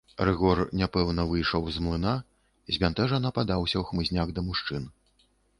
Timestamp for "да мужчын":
4.39-4.93